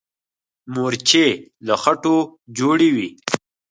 [0.73, 1.27] مورچې
[1.67, 2.17] له خټو
[2.57, 3.09] جوړې وي.